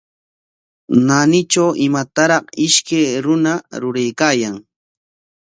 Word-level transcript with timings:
Naanitraw 1.05 1.69
imataraq 1.85 2.45
ishkay 2.67 3.07
runa 3.25 3.53
ruraykaayan. 3.81 4.55